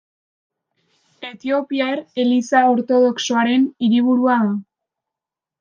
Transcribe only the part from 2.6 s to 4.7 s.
Ortodoxoaren hiriburua da.